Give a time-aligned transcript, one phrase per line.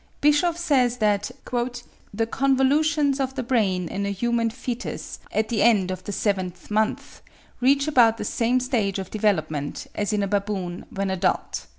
[0.19, 1.29] Bischoff says that
[2.11, 6.71] "the convolutions of the brain in a human foetus at the end of the seventh
[6.71, 7.21] month
[7.59, 11.67] reach about the same stage of development as in a baboon when adult."